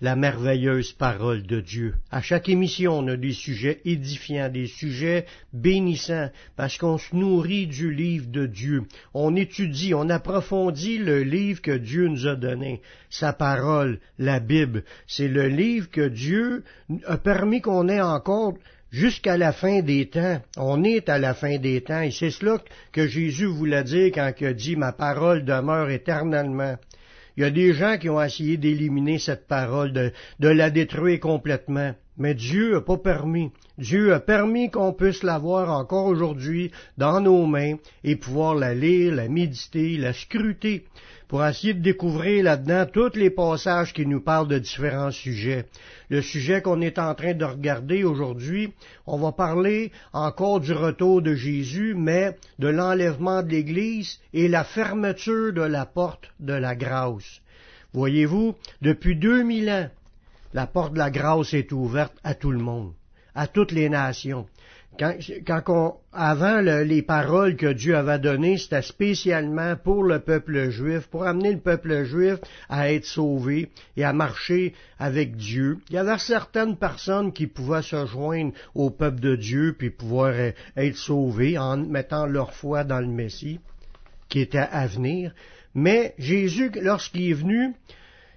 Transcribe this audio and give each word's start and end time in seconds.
la 0.00 0.16
merveilleuse 0.16 0.92
parole 0.92 1.42
de 1.42 1.60
Dieu. 1.60 1.94
À 2.10 2.22
chaque 2.22 2.48
émission, 2.48 2.98
on 2.98 3.08
a 3.08 3.16
des 3.16 3.32
sujets 3.32 3.80
édifiants, 3.84 4.48
des 4.48 4.66
sujets 4.66 5.26
bénissants, 5.52 6.30
parce 6.56 6.78
qu'on 6.78 6.98
se 6.98 7.14
nourrit 7.14 7.66
du 7.66 7.92
livre 7.92 8.26
de 8.28 8.46
Dieu. 8.46 8.84
On 9.12 9.36
étudie, 9.36 9.94
on 9.94 10.08
approfondit 10.08 10.98
le 10.98 11.22
livre 11.22 11.60
que 11.60 11.76
Dieu 11.76 12.08
nous 12.08 12.26
a 12.26 12.34
donné, 12.34 12.80
sa 13.10 13.32
parole, 13.32 14.00
la 14.18 14.40
Bible. 14.40 14.84
C'est 15.06 15.28
le 15.28 15.48
livre 15.48 15.90
que 15.90 16.08
Dieu 16.08 16.64
a 17.06 17.18
permis 17.18 17.60
qu'on 17.60 17.88
ait 17.88 18.00
encore 18.00 18.54
jusqu'à 18.90 19.36
la 19.36 19.52
fin 19.52 19.80
des 19.82 20.08
temps. 20.08 20.40
On 20.56 20.82
est 20.82 21.08
à 21.08 21.18
la 21.18 21.34
fin 21.34 21.58
des 21.58 21.82
temps, 21.82 22.02
et 22.02 22.10
c'est 22.10 22.30
cela 22.30 22.58
que 22.92 23.06
Jésus 23.06 23.46
voulait 23.46 23.84
dire 23.84 24.12
quand 24.14 24.32
il 24.40 24.46
a 24.46 24.52
dit 24.54 24.76
Ma 24.76 24.92
parole 24.92 25.44
demeure 25.44 25.90
éternellement. 25.90 26.76
Il 27.36 27.42
y 27.42 27.46
a 27.46 27.50
des 27.50 27.72
gens 27.72 27.98
qui 27.98 28.08
ont 28.08 28.22
essayé 28.22 28.56
d'éliminer 28.56 29.18
cette 29.18 29.46
parole, 29.46 29.92
de, 29.92 30.12
la 30.40 30.70
détruire 30.70 31.20
complètement. 31.20 31.94
Mais 32.18 32.34
Dieu 32.34 32.74
n'a 32.74 32.80
pas 32.80 32.98
permis. 32.98 33.50
Dieu 33.78 34.12
a 34.12 34.20
permis 34.20 34.70
qu'on 34.70 34.92
puisse 34.92 35.22
l'avoir 35.22 35.70
encore 35.70 36.06
aujourd'hui 36.06 36.70
dans 36.98 37.20
nos 37.20 37.46
mains 37.46 37.76
et 38.04 38.16
pouvoir 38.16 38.54
la 38.54 38.74
lire, 38.74 39.14
la 39.14 39.28
méditer, 39.28 39.96
la 39.96 40.12
scruter 40.12 40.84
pour 41.30 41.46
essayer 41.46 41.74
de 41.74 41.80
découvrir 41.80 42.42
là-dedans 42.42 42.86
tous 42.92 43.14
les 43.14 43.30
passages 43.30 43.92
qui 43.92 44.04
nous 44.04 44.20
parlent 44.20 44.48
de 44.48 44.58
différents 44.58 45.12
sujets. 45.12 45.66
Le 46.08 46.22
sujet 46.22 46.60
qu'on 46.60 46.80
est 46.80 46.98
en 46.98 47.14
train 47.14 47.34
de 47.34 47.44
regarder 47.44 48.02
aujourd'hui, 48.02 48.72
on 49.06 49.16
va 49.16 49.30
parler 49.30 49.92
encore 50.12 50.58
du 50.58 50.72
retour 50.72 51.22
de 51.22 51.36
Jésus, 51.36 51.94
mais 51.96 52.36
de 52.58 52.66
l'enlèvement 52.66 53.44
de 53.44 53.50
l'Église 53.50 54.18
et 54.34 54.48
la 54.48 54.64
fermeture 54.64 55.52
de 55.52 55.62
la 55.62 55.86
porte 55.86 56.32
de 56.40 56.54
la 56.54 56.74
grâce. 56.74 57.40
Voyez-vous, 57.92 58.56
depuis 58.82 59.14
2000 59.14 59.70
ans, 59.70 59.88
la 60.52 60.66
porte 60.66 60.94
de 60.94 60.98
la 60.98 61.12
grâce 61.12 61.54
est 61.54 61.70
ouverte 61.70 62.16
à 62.24 62.34
tout 62.34 62.50
le 62.50 62.58
monde, 62.58 62.92
à 63.36 63.46
toutes 63.46 63.70
les 63.70 63.88
nations. 63.88 64.48
Quand, 64.98 66.00
avant 66.12 66.60
les 66.60 67.00
paroles 67.00 67.56
que 67.56 67.72
Dieu 67.72 67.96
avait 67.96 68.18
données, 68.18 68.58
c'était 68.58 68.82
spécialement 68.82 69.74
pour 69.76 70.02
le 70.02 70.18
peuple 70.18 70.68
juif, 70.68 71.06
pour 71.06 71.24
amener 71.24 71.52
le 71.52 71.60
peuple 71.60 72.04
juif 72.04 72.36
à 72.68 72.92
être 72.92 73.06
sauvé 73.06 73.70
et 73.96 74.04
à 74.04 74.12
marcher 74.12 74.74
avec 74.98 75.36
Dieu. 75.36 75.78
Il 75.88 75.94
y 75.94 75.98
avait 75.98 76.18
certaines 76.18 76.76
personnes 76.76 77.32
qui 77.32 77.46
pouvaient 77.46 77.82
se 77.82 78.04
joindre 78.04 78.52
au 78.74 78.90
peuple 78.90 79.20
de 79.20 79.36
Dieu 79.36 79.74
puis 79.78 79.90
pouvoir 79.90 80.32
euh, 80.34 80.50
être 80.76 80.96
sauvés 80.96 81.56
en 81.56 81.78
mettant 81.78 82.26
leur 82.26 82.52
foi 82.52 82.84
dans 82.84 83.00
le 83.00 83.06
Messie 83.06 83.60
qui 84.28 84.40
était 84.40 84.58
à 84.58 84.86
venir. 84.86 85.32
Mais 85.74 86.14
Jésus, 86.18 86.70
lorsqu'il 86.80 87.30
est 87.30 87.34
venu, 87.34 87.74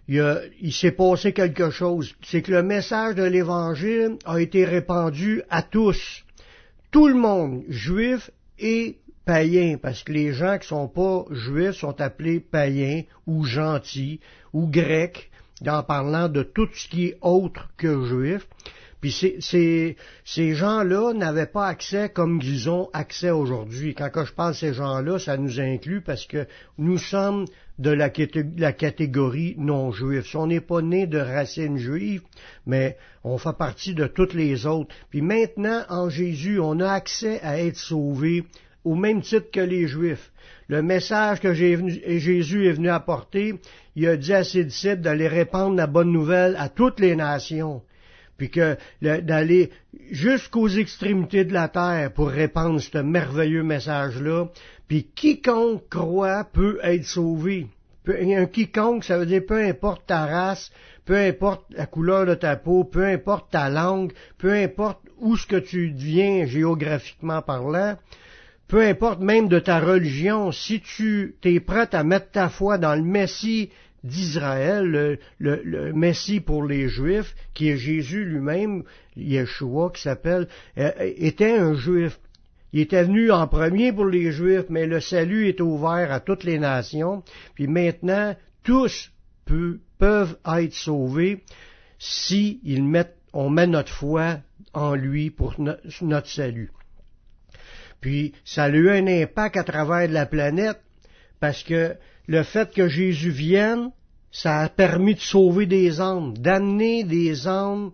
il, 0.07 0.73
s'est 0.73 0.91
passé 0.91 1.33
quelque 1.33 1.69
chose. 1.69 2.13
C'est 2.23 2.41
que 2.41 2.51
le 2.51 2.63
message 2.63 3.15
de 3.15 3.23
l'Évangile 3.23 4.17
a 4.25 4.39
été 4.39 4.65
répandu 4.65 5.41
à 5.49 5.61
tous 5.61 6.23
tout 6.94 7.08
le 7.08 7.16
monde, 7.16 7.63
juif 7.69 8.30
et 8.59 8.99
païen, 9.25 9.77
parce 9.81 10.03
que 10.03 10.13
les 10.13 10.31
gens 10.31 10.59
qui 10.59 10.67
sont 10.67 10.88
pas 10.88 11.25
juifs 11.31 11.72
sont 11.78 12.00
appelés 12.00 12.40
païens 12.40 13.01
ou 13.25 13.45
gentils 13.45 14.19
ou 14.53 14.67
grecs, 14.67 15.31
en 15.67 15.81
parlant 15.81 16.29
de 16.29 16.44
tout 16.44 16.69
ce 16.72 16.88
qui 16.88 17.07
est 17.07 17.17
autre 17.22 17.69
que 17.78 18.06
juif. 18.06 18.47
Puis 19.01 19.12
ces, 19.12 19.97
ces 20.23 20.53
gens-là 20.53 21.13
n'avaient 21.13 21.47
pas 21.47 21.67
accès 21.67 22.09
comme 22.09 22.40
ils 22.44 22.69
ont 22.69 22.90
accès 22.94 23.31
aujourd'hui. 23.31 23.96
Quand 23.96 24.09
je 24.23 24.31
parle 24.31 24.51
de 24.51 24.57
ces 24.57 24.73
gens-là, 24.73 25.17
ça 25.17 25.35
nous 25.35 25.59
inclut 25.59 26.01
parce 26.01 26.28
que 26.28 26.46
nous 26.78 27.00
sommes 27.00 27.46
de 27.79 27.89
la, 27.89 28.09
catégorie 28.09 29.56
non 29.57 29.91
juive. 29.91 30.25
On 30.35 30.47
n'est 30.47 30.61
pas 30.61 30.81
né 30.81 31.07
de 31.07 31.17
racines 31.17 31.78
juives, 31.78 32.22
mais 32.66 32.97
on 33.23 33.38
fait 33.38 33.57
partie 33.57 33.94
de 33.94 34.06
toutes 34.06 34.34
les 34.34 34.66
autres. 34.66 34.94
Puis 35.09 35.22
maintenant, 35.22 35.84
en 35.89 36.09
Jésus, 36.09 36.59
on 36.59 36.79
a 36.79 36.91
accès 36.91 37.39
à 37.41 37.59
être 37.59 37.78
sauvé 37.78 38.44
au 38.84 38.95
même 38.95 39.22
titre 39.22 39.50
que 39.51 39.59
les 39.61 39.88
Juifs. 39.88 40.31
Le 40.67 40.81
message 40.81 41.39
que 41.39 41.53
Jésus 41.53 42.67
est 42.67 42.73
venu 42.73 42.89
apporter, 42.89 43.56
il 43.95 44.07
a 44.07 44.17
dit 44.17 44.34
à 44.34 44.44
ses 44.44 44.66
disciples 44.66 45.01
d'aller 45.01 45.28
répandre 45.28 45.75
la 45.75 45.88
bonne 45.88 46.11
nouvelle 46.11 46.55
à 46.57 46.69
toutes 46.69 47.00
les 47.00 47.16
nations 47.16 47.81
puis 48.38 48.49
que 48.49 48.77
d'aller 49.01 49.71
jusqu'aux 50.11 50.67
extrémités 50.67 51.45
de 51.45 51.53
la 51.53 51.67
terre 51.67 52.11
pour 52.13 52.29
répandre 52.29 52.81
ce 52.81 52.97
merveilleux 52.97 53.63
message-là, 53.63 54.47
puis 54.88 55.07
quiconque 55.16 55.88
croit 55.89 56.43
peut 56.45 56.79
être 56.83 57.05
sauvé. 57.05 57.67
Un 58.07 58.45
quiconque, 58.47 59.05
ça 59.05 59.17
veut 59.17 59.25
dire 59.25 59.43
peu 59.47 59.63
importe 59.63 60.07
ta 60.07 60.25
race, 60.25 60.72
peu 61.05 61.16
importe 61.16 61.66
la 61.69 61.85
couleur 61.85 62.25
de 62.25 62.35
ta 62.35 62.55
peau, 62.55 62.83
peu 62.83 63.05
importe 63.05 63.51
ta 63.51 63.69
langue, 63.69 64.11
peu 64.38 64.51
importe 64.51 64.99
où 65.19 65.38
ce 65.38 65.47
que 65.47 65.55
tu 65.55 65.93
viens 65.95 66.45
géographiquement 66.45 67.41
parlant, 67.41 67.95
peu 68.67 68.81
importe 68.81 69.19
même 69.22 69.47
de 69.47 69.59
ta 69.59 69.79
religion, 69.79 70.51
si 70.51 70.81
tu 70.81 71.35
es 71.43 71.59
prêt 71.59 71.93
à 71.93 72.03
mettre 72.03 72.31
ta 72.31 72.49
foi 72.49 72.77
dans 72.77 72.95
le 72.95 73.03
Messie 73.03 73.69
d'Israël, 74.03 75.19
le, 75.40 75.94
Messie 75.94 76.40
pour 76.40 76.66
les 76.66 76.90
Juifs, 76.90 77.36
qui 77.53 77.69
est 77.69 77.78
Jésus 77.78 78.25
lui-même, 78.25 78.84
Yeshua, 79.16 79.91
qui 79.94 80.02
s'appelle, 80.02 80.47
euh, 80.78 80.91
était 81.00 81.58
un 81.58 81.74
Juif. 81.74 82.19
Il 82.74 82.81
était 82.81 83.03
venu 83.03 83.31
en 83.31 83.47
premier 83.47 83.94
pour 83.94 84.06
les 84.06 84.31
Juifs, 84.31 84.66
mais 84.69 84.88
le 84.88 85.00
salut 85.00 85.47
est 85.47 85.62
ouvert 85.62 86.12
à 86.12 86.19
toutes 86.19 86.44
les 86.44 86.59
nations. 86.59 87.24
Puis 87.56 87.68
maintenant, 87.68 88.36
tous 88.64 89.12
peuvent 89.97 90.38
être 90.46 90.74
sauvés 90.74 91.44
si 92.00 92.59
on 93.34 93.50
met 93.50 93.68
notre 93.68 93.94
foi 93.94 94.40
en 94.74 94.96
lui 94.96 95.30
pour 95.30 95.56
notre 95.59 96.30
salut. 96.30 96.72
Puis 98.02 98.34
ça 98.44 98.64
a 98.64 98.70
eu 98.70 98.90
un 98.90 99.08
impact 99.08 99.56
à 99.56 99.64
travers 99.64 100.09
la 100.09 100.25
planète 100.25 100.81
parce 101.40 101.64
que 101.64 101.96
le 102.28 102.44
fait 102.44 102.73
que 102.73 102.88
Jésus 102.88 103.31
vienne, 103.31 103.91
ça 104.31 104.59
a 104.59 104.69
permis 104.69 105.16
de 105.16 105.19
sauver 105.19 105.66
des 105.66 106.01
âmes, 106.01 106.38
d'amener 106.38 107.03
des 107.03 107.47
âmes 107.47 107.91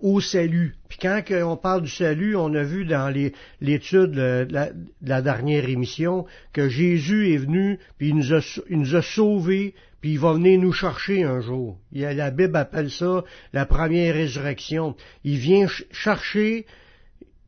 au 0.00 0.20
salut. 0.20 0.76
Puis 0.88 0.98
quand 1.00 1.22
on 1.42 1.56
parle 1.56 1.82
du 1.82 1.90
salut, 1.90 2.36
on 2.36 2.54
a 2.54 2.62
vu 2.62 2.84
dans 2.84 3.12
l'étude 3.60 4.12
de, 4.12 4.48
la, 4.50 5.22
dernière 5.22 5.68
émission 5.68 6.26
que 6.52 6.68
Jésus 6.68 7.34
est 7.34 7.38
venu, 7.38 7.78
puis 7.98 8.08
il 8.08 8.16
nous 8.16 8.32
a, 8.32 8.40
il 8.70 8.78
nous 8.78 8.96
a 8.96 9.02
sauvés, 9.02 9.74
puis 10.00 10.12
il 10.12 10.18
va 10.18 10.32
venir 10.32 10.58
nous 10.58 10.72
chercher 10.72 11.24
un 11.24 11.40
jour. 11.40 11.78
la 11.92 12.30
Bible 12.30 12.56
appelle 12.56 12.90
ça 12.90 13.24
la 13.52 13.66
première 13.66 14.14
résurrection. 14.14 14.96
Il 15.24 15.36
vient 15.36 15.66
chercher 15.90 16.66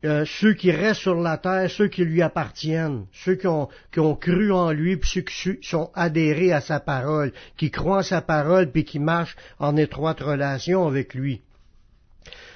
euh, 0.05 0.25
ceux 0.25 0.53
qui 0.53 0.71
restent 0.71 1.01
sur 1.01 1.15
la 1.15 1.37
terre, 1.37 1.69
ceux 1.69 1.87
qui 1.87 2.03
lui 2.03 2.21
appartiennent, 2.21 3.05
ceux 3.13 3.35
qui 3.35 3.47
ont, 3.47 3.69
cru 4.15 4.51
en 4.51 4.71
lui, 4.71 4.97
puis 4.97 5.09
ceux 5.25 5.53
qui 5.53 5.67
sont 5.67 5.91
adhérés 5.93 6.51
à 6.51 6.59
sa 6.59 6.79
parole, 6.79 7.31
qui 7.55 7.71
croient 7.71 7.99
en 7.99 8.03
sa 8.03 8.21
parole, 8.21 8.69
puis 8.69 8.83
qui 8.83 8.99
marchent 8.99 9.37
en 9.59 9.77
étroite 9.77 10.19
relation 10.19 10.85
avec 10.85 11.13
lui. 11.13 11.41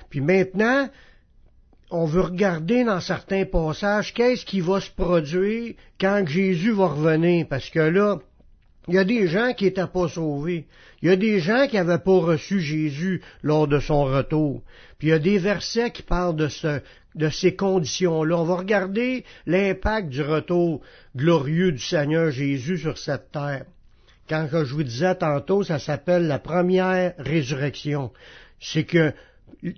Puis 0.10 0.20
maintenant, 0.22 0.90
on 1.90 2.06
veut 2.06 2.22
regarder 2.22 2.84
dans 2.84 3.00
certains 3.00 3.46
passages 3.46 4.14
qu'est-ce 4.14 4.46
qui 4.46 4.60
va 4.60 4.82
se 4.82 4.92
produire 4.92 5.74
quand 6.00 6.26
Jésus 6.28 6.72
va 6.72 6.88
revenir, 6.88 7.48
parce 7.48 7.70
que 7.70 7.80
là, 7.80 8.20
il 8.88 8.96
y 8.96 8.98
a 8.98 9.04
des 9.04 9.28
gens 9.28 9.54
qui 9.54 9.66
n'étaient 9.66 9.88
pas 9.88 10.08
sauvés. 10.08 10.66
Il 11.02 11.10
y 11.10 11.12
a 11.12 11.16
des 11.16 11.40
gens 11.40 11.68
qui 11.68 11.76
n'avaient 11.76 12.00
pas 12.00 12.20
reçu 12.20 12.60
Jésus 12.60 13.22
lors 13.44 13.68
de 13.68 13.80
son 13.80 14.06
retour. 14.06 14.64
Puis 14.98 15.10
il 15.10 15.12
y 15.12 15.14
a 15.14 15.20
des 15.20 15.38
versets 15.38 15.92
qui 15.92 16.04
parlent 16.04 16.36
de, 16.36 16.48
ce, 16.48 16.80
de 17.16 17.30
ces 17.30 17.56
conditions-là. 17.56 18.38
On 18.38 18.46
va 18.46 18.56
regarder 18.56 19.26
l'impact 19.46 20.10
du 20.10 20.22
retour 20.22 20.82
glorieux 21.16 21.72
du 21.72 21.84
Seigneur 21.84 22.32
Jésus 22.32 22.78
sur 22.78 22.98
cette 22.98 23.32
terre. 23.32 23.66
Quand 24.30 24.48
je 24.52 24.74
vous 24.74 24.84
disais 24.84 25.16
tantôt, 25.16 25.64
ça 25.64 25.80
s'appelle 25.80 26.28
la 26.28 26.40
première 26.40 27.14
résurrection. 27.18 28.12
C'est 28.60 28.84
que 28.84 29.14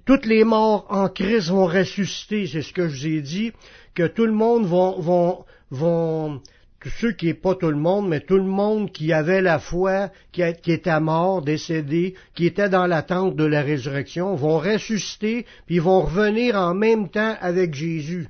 toutes 0.05 0.25
les 0.25 0.43
morts 0.43 0.85
en 0.89 1.09
Christ 1.09 1.49
vont 1.49 1.65
ressusciter, 1.65 2.47
c'est 2.47 2.61
ce 2.61 2.73
que 2.73 2.87
je 2.87 2.95
vous 2.95 3.07
ai 3.07 3.21
dit, 3.21 3.51
que 3.93 4.07
tout 4.07 4.25
le 4.25 4.33
monde 4.33 4.65
vont, 4.65 4.99
vont, 4.99 5.45
vont 5.69 6.41
tous 6.79 6.89
ceux 6.89 7.11
qui 7.11 7.33
pas 7.33 7.55
tout 7.55 7.69
le 7.69 7.77
monde, 7.77 8.07
mais 8.07 8.21
tout 8.21 8.37
le 8.37 8.43
monde 8.43 8.91
qui 8.91 9.11
avait 9.11 9.41
la 9.41 9.59
foi, 9.59 10.09
qui, 10.31 10.41
était 10.41 10.99
mort, 10.99 11.41
décédé, 11.41 12.15
qui 12.35 12.45
était 12.45 12.69
dans 12.69 12.87
l'attente 12.87 13.35
de 13.35 13.43
la 13.43 13.61
résurrection, 13.61 14.35
vont 14.35 14.59
ressusciter, 14.59 15.45
puis 15.65 15.79
vont 15.79 16.01
revenir 16.01 16.55
en 16.55 16.73
même 16.73 17.09
temps 17.09 17.35
avec 17.41 17.73
Jésus. 17.73 18.29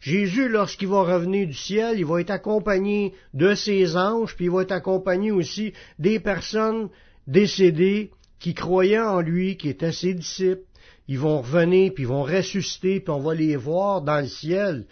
Jésus, 0.00 0.48
lorsqu'il 0.48 0.88
va 0.88 1.02
revenir 1.02 1.46
du 1.46 1.54
ciel, 1.54 1.98
il 1.98 2.04
va 2.04 2.20
être 2.20 2.30
accompagné 2.30 3.14
de 3.34 3.54
ses 3.54 3.96
anges, 3.96 4.34
puis 4.34 4.46
il 4.46 4.50
va 4.50 4.62
être 4.62 4.72
accompagné 4.72 5.30
aussi 5.30 5.72
des 5.98 6.18
personnes 6.18 6.88
décédées 7.26 8.10
qui 8.38 8.52
croyaient 8.52 8.98
en 8.98 9.20
lui, 9.20 9.56
qui 9.56 9.68
étaient 9.68 9.92
ses 9.92 10.14
disciples. 10.14 10.62
Ils 11.08 11.18
vont 11.18 11.40
revenir, 11.40 11.92
puis 11.94 12.02
ils 12.02 12.08
vont 12.08 12.24
ressusciter, 12.24 13.00
puis 13.00 13.14
on 13.14 13.20
va 13.20 13.34
les 13.34 13.56
voir 13.56 14.02
dans 14.02 14.20
le 14.20 14.26
ciel. 14.26 14.86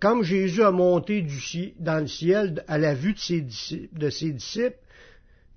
Comme 0.00 0.22
Jésus 0.22 0.62
a 0.62 0.70
monté 0.70 1.26
dans 1.80 2.00
le 2.00 2.06
ciel 2.06 2.64
à 2.68 2.78
la 2.78 2.94
vue 2.94 3.14
de 3.14 3.18
ses, 3.18 3.40
disciples, 3.40 4.78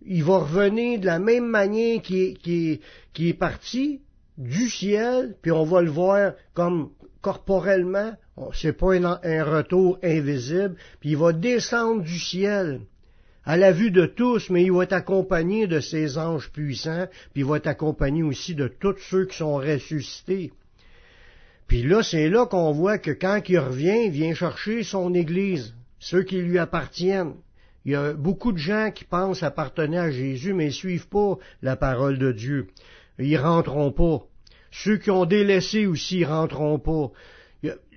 il 0.06 0.24
va 0.24 0.40
revenir 0.40 1.00
de 1.00 1.06
la 1.06 1.20
même 1.20 1.46
manière 1.46 2.02
qu'il 2.02 2.38
est, 2.48 2.82
est, 3.20 3.34
parti 3.34 4.02
du 4.38 4.70
ciel, 4.70 5.36
puis 5.42 5.52
on 5.52 5.66
va 5.66 5.82
le 5.82 5.92
voir 5.92 6.34
comme 6.56 6.90
corporellement, 7.22 8.14
c'est 8.54 8.74
pas 8.74 8.96
un, 8.96 9.20
un, 9.22 9.44
retour 9.44 10.00
invisible, 10.04 10.76
puis 11.00 11.12
il 11.12 11.18
va 11.18 11.34
descendre 11.34 12.02
du 12.02 12.18
ciel 12.18 12.82
à 13.44 13.56
la 13.56 13.72
vue 13.72 13.92
de 13.92 14.06
tous, 14.06 14.50
mais 14.50 14.64
il 14.64 14.72
va 14.72 14.84
être 14.84 14.94
accompagné 14.94 15.68
de 15.68 15.80
ses 15.80 16.18
anges 16.18 16.52
puissants, 16.52 17.08
puis 17.34 17.44
il 17.44 17.46
va 17.46 17.58
être 17.58 17.68
accompagné 17.68 18.24
aussi 18.24 18.56
de 18.56 18.68
tous 18.68 18.98
ceux 19.10 19.26
qui 19.26 19.38
sont 19.38 19.56
ressuscités. 19.56 20.52
Puis 21.68 21.84
là, 21.84 22.02
c'est 22.02 22.30
là 22.30 22.46
qu'on 22.46 22.72
voit 22.72 22.98
que 22.98 23.12
quand 23.12 23.42
il 23.48 23.60
revient, 23.60 24.06
il 24.06 24.12
vient 24.12 24.34
chercher 24.34 24.84
son 24.84 25.14
Église, 25.14 25.76
ceux 26.00 26.24
qui 26.24 26.38
lui 26.38 26.60
appartiennent. 26.60 27.34
Il 27.86 27.92
y 27.92 27.96
a 27.96 28.14
beaucoup 28.14 28.52
de 28.52 28.58
gens 28.58 28.92
qui 28.92 29.04
pensent 29.04 29.44
appartenir 29.44 30.04
à 30.04 30.12
Jésus, 30.12 30.54
mais 30.54 30.68
ils 30.68 30.74
suivent 30.74 31.08
pas 31.08 31.38
la 31.62 31.76
parole 31.76 32.18
de 32.18 32.32
Dieu. 32.32 32.68
Ils 33.20 33.38
rentreront 33.38 33.92
pas. 33.92 34.26
Ceux 34.72 34.98
qui 34.98 35.10
ont 35.10 35.26
délaissé 35.26 35.86
aussi 35.86 36.24
rentreront 36.24 36.80
pas. 36.80 37.12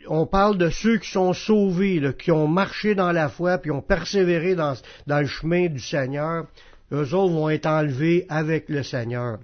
On 0.08 0.26
parle 0.26 0.56
de 0.56 0.70
ceux 0.70 0.99
qui 0.99 1.11
sont 1.11 1.32
sauvés, 1.32 2.00
qui 2.19 2.31
ont 2.32 2.49
marché 2.49 2.94
dans 2.94 3.12
la 3.12 3.28
foi, 3.28 3.58
puis 3.58 3.70
ont 3.70 3.82
persévéré 3.82 4.55
dans, 4.55 4.75
dans 5.06 5.20
le 5.20 5.26
chemin 5.26 5.66
du 5.66 5.81
Seigneur. 5.81 6.46
Eux 6.93 7.14
autres 7.14 7.34
vont 7.34 7.50
être 7.50 7.66
enlevés 7.66 8.26
avec 8.28 8.69
le 8.69 8.82
Seigneur. 8.82 9.38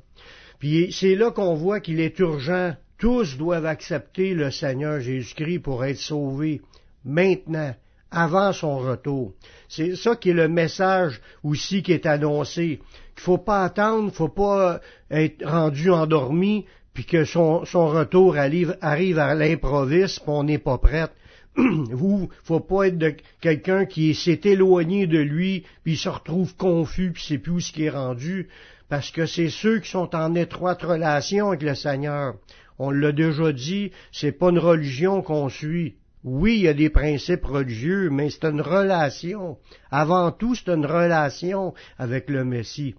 Puis 0.58 0.92
c'est 0.92 1.14
là 1.14 1.30
qu'on 1.30 1.54
voit 1.54 1.80
qu'il 1.80 2.00
est 2.00 2.18
urgent. 2.18 2.74
Tous 2.98 3.36
doivent 3.36 3.66
accepter 3.66 4.32
le 4.32 4.50
Seigneur 4.50 5.00
Jésus-Christ 5.00 5.58
pour 5.58 5.84
être 5.84 5.98
sauvés 5.98 6.62
maintenant 7.04 7.74
avant 8.10 8.52
son 8.52 8.78
retour. 8.78 9.34
C'est 9.68 9.96
ça 9.96 10.16
qui 10.16 10.30
est 10.30 10.34
le 10.34 10.48
message 10.48 11.20
aussi 11.42 11.82
qui 11.82 11.92
est 11.92 12.06
annoncé. 12.06 12.80
Qu'il 13.14 13.22
faut 13.22 13.38
pas 13.38 13.64
attendre, 13.64 14.12
faut 14.12 14.28
pas 14.28 14.80
être 15.10 15.44
rendu 15.44 15.90
endormi, 15.90 16.64
puis 16.94 17.04
que 17.04 17.24
son, 17.24 17.60
retour 17.74 18.38
arrive, 18.38 18.74
à 18.82 19.34
l'improviste, 19.34 20.20
puis 20.20 20.28
on 20.28 20.44
n'est 20.44 20.58
pas 20.58 20.78
prête. 20.78 21.12
Vous, 21.56 22.30
faut 22.44 22.60
pas 22.60 22.88
être 22.88 23.16
quelqu'un 23.42 23.84
qui 23.84 24.14
s'est 24.14 24.40
éloigné 24.44 25.06
de 25.06 25.18
lui, 25.18 25.64
puis 25.84 25.96
se 25.96 26.08
retrouve 26.08 26.56
confus, 26.56 27.12
puis 27.12 27.22
sait 27.22 27.38
plus 27.38 27.52
où 27.52 27.60
ce 27.60 27.72
qui 27.72 27.84
est 27.84 27.90
rendu, 27.90 28.48
parce 28.88 29.10
que 29.10 29.26
c'est 29.26 29.50
ceux 29.50 29.80
qui 29.80 29.90
sont 29.90 30.14
en 30.14 30.34
étroite 30.34 30.82
relation 30.82 31.48
avec 31.48 31.62
le 31.62 31.74
Seigneur. 31.74 32.36
On 32.78 32.90
l'a 32.90 33.12
déjà 33.12 33.52
dit, 33.52 33.92
c'est 34.12 34.32
pas 34.32 34.50
une 34.50 34.58
religion 34.58 35.22
qu'on 35.22 35.48
suit. 35.48 35.96
Oui, 36.24 36.56
il 36.56 36.62
y 36.62 36.68
a 36.68 36.74
des 36.74 36.90
principes 36.90 37.44
religieux, 37.44 38.10
mais 38.10 38.30
c'est 38.30 38.44
une 38.44 38.60
relation. 38.60 39.58
Avant 39.90 40.32
tout, 40.32 40.54
c'est 40.54 40.68
une 40.68 40.86
relation 40.86 41.72
avec 41.98 42.28
le 42.28 42.44
Messie. 42.44 42.94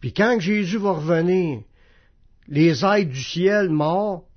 Puis 0.00 0.12
quand 0.12 0.38
Jésus 0.38 0.78
va 0.78 0.92
revenir, 0.92 1.62
les 2.46 2.84
êtres 2.84 3.10
du 3.10 3.22
ciel 3.22 3.70
morts, 3.70 4.28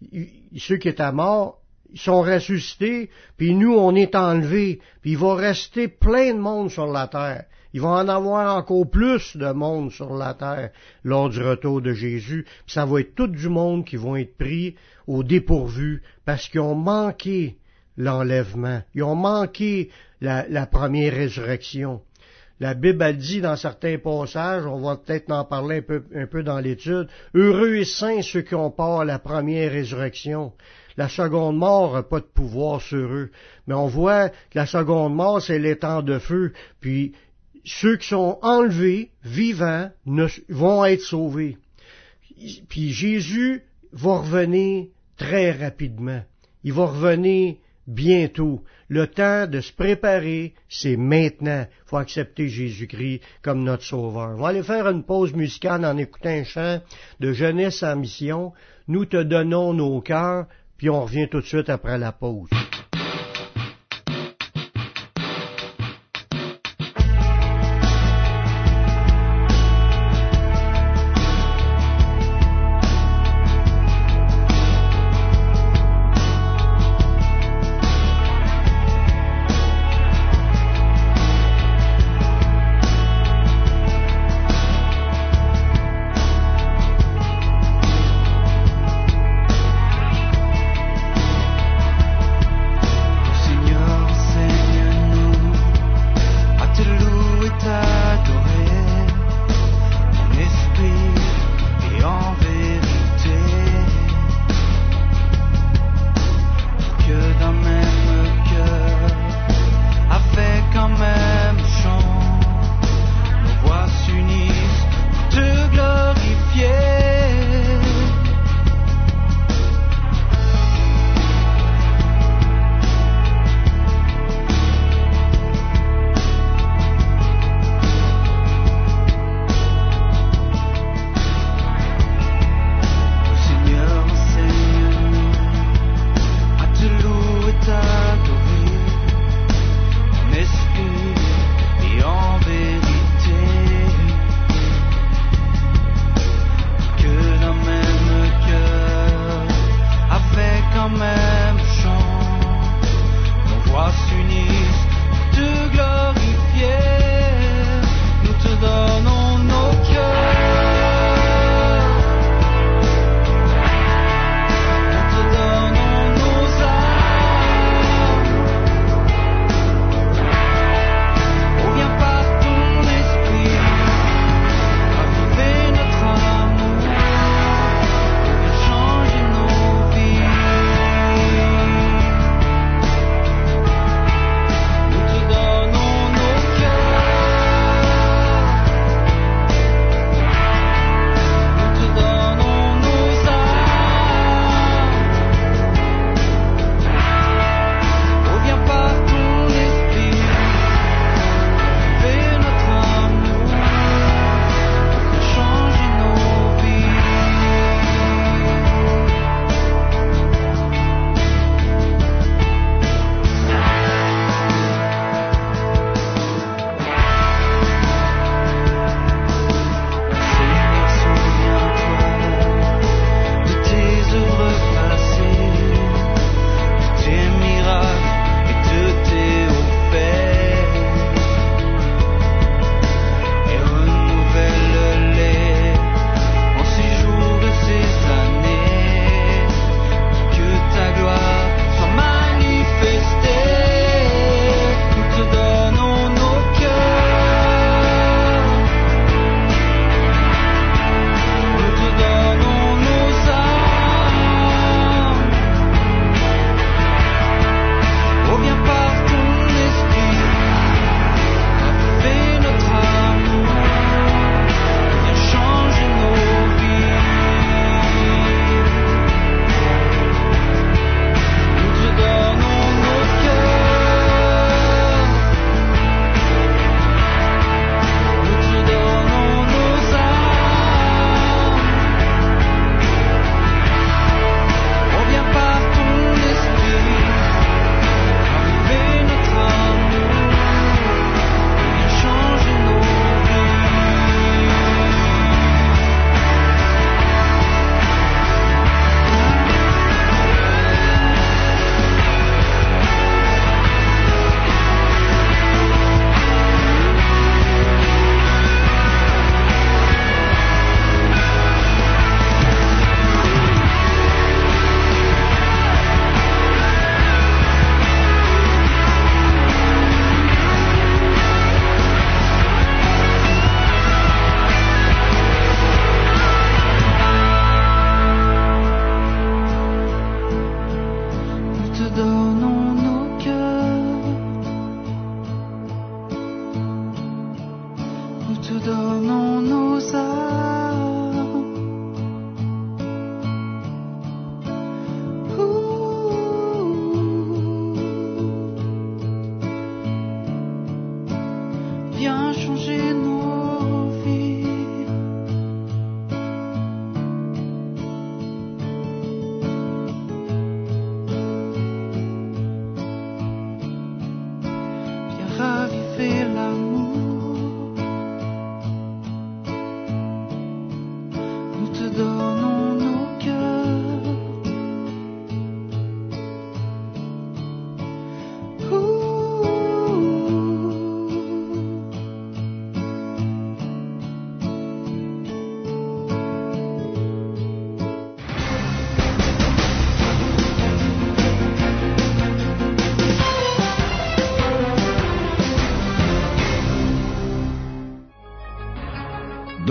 ceux 0.57 0.77
qui 0.77 0.89
étaient 0.89 1.11
morts, 1.11 1.61
ils 1.93 1.99
sont 1.99 2.21
ressuscités, 2.21 3.09
puis 3.37 3.53
nous, 3.53 3.73
on 3.73 3.95
est 3.95 4.15
enlevés, 4.15 4.79
puis 5.01 5.11
il 5.11 5.17
va 5.17 5.35
rester 5.35 5.87
plein 5.87 6.33
de 6.33 6.39
monde 6.39 6.69
sur 6.69 6.87
la 6.87 7.07
terre. 7.07 7.45
Il 7.73 7.81
va 7.81 7.89
en 7.89 8.07
avoir 8.07 8.57
encore 8.57 8.89
plus 8.89 9.35
de 9.37 9.51
monde 9.51 9.91
sur 9.91 10.15
la 10.15 10.33
terre 10.33 10.71
lors 11.03 11.29
du 11.29 11.41
retour 11.41 11.81
de 11.81 11.93
Jésus, 11.93 12.45
puis 12.65 12.73
ça 12.73 12.85
va 12.85 13.01
être 13.01 13.15
tout 13.15 13.27
du 13.27 13.49
monde 13.49 13.85
qui 13.85 13.97
vont 13.97 14.15
être 14.15 14.37
pris 14.37 14.75
au 15.05 15.23
dépourvu 15.23 16.01
parce 16.25 16.47
qu'ils 16.49 16.61
ont 16.61 16.75
manqué 16.75 17.57
l'enlèvement. 17.97 18.81
Ils 18.95 19.03
ont 19.03 19.15
manqué 19.15 19.89
la, 20.21 20.65
première 20.65 21.13
résurrection. 21.13 22.01
La 22.59 22.73
Bible 22.73 23.03
a 23.03 23.13
dit 23.13 23.39
dans 23.39 23.55
certains 23.55 23.99
passages, 23.99 24.65
on 24.65 24.79
va 24.79 24.97
peut-être 24.97 25.31
en 25.31 25.45
parler 25.45 25.83
un 26.15 26.25
peu, 26.25 26.43
dans 26.43 26.59
l'étude, 26.59 27.07
heureux 27.35 27.75
et 27.75 27.85
saints 27.85 28.23
ceux 28.23 28.41
qui 28.41 28.55
ont 28.55 28.71
part 28.71 29.01
à 29.01 29.05
la 29.05 29.19
première 29.19 29.71
résurrection. 29.71 30.53
La 30.97 31.07
seconde 31.07 31.57
mort 31.57 31.93
n'a 31.93 32.01
pas 32.01 32.19
de 32.19 32.25
pouvoir 32.25 32.81
sur 32.81 32.97
eux. 32.97 33.29
Mais 33.67 33.75
on 33.75 33.85
voit 33.85 34.29
que 34.29 34.55
la 34.55 34.65
seconde 34.65 35.13
mort, 35.13 35.41
c'est 35.41 35.59
l'étang 35.59 36.01
de 36.01 36.17
feu. 36.17 36.53
Puis 36.79 37.13
ceux 37.63 37.97
qui 37.97 38.07
sont 38.07 38.39
enlevés, 38.41 39.11
vivants, 39.23 39.91
vont 40.49 40.85
être 40.85 41.01
sauvés. 41.01 41.57
Puis 42.69 42.91
Jésus 42.91 43.61
va 43.91 44.17
revenir 44.19 44.87
très 45.17 45.51
rapidement. 45.51 46.23
Il 46.63 46.73
va 46.73 46.85
revenir 46.87 47.57
bientôt. 47.87 48.63
Le 48.89 49.07
temps 49.07 49.47
de 49.47 49.61
se 49.61 49.73
préparer, 49.73 50.53
c'est 50.69 50.97
maintenant. 50.97 51.65
Faut 51.85 51.97
accepter 51.97 52.49
Jésus-Christ 52.49 53.21
comme 53.41 53.63
notre 53.63 53.83
Sauveur. 53.83 54.35
On 54.37 54.41
va 54.41 54.49
aller 54.49 54.63
faire 54.63 54.87
une 54.87 55.03
pause 55.03 55.33
musicale 55.33 55.85
en 55.85 55.97
écoutant 55.97 56.29
un 56.29 56.43
chant 56.43 56.81
de 57.19 57.33
jeunesse 57.33 57.81
en 57.83 57.95
mission. 57.95 58.53
Nous 58.87 59.05
te 59.05 59.21
donnons 59.21 59.73
nos 59.73 60.01
cœurs, 60.01 60.45
puis 60.77 60.89
on 60.89 61.03
revient 61.03 61.27
tout 61.29 61.41
de 61.41 61.45
suite 61.45 61.69
après 61.69 61.97
la 61.97 62.11
pause. 62.11 62.49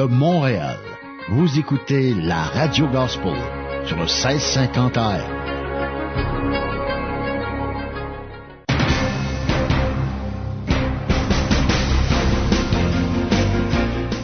Montréal. 0.08 0.78
Vous 1.28 1.58
écoutez 1.58 2.14
la 2.14 2.44
Radio 2.44 2.86
Gospel 2.88 3.36
sur 3.84 3.96
le 3.96 4.04
1650 4.04 4.96
AM. 4.96 5.20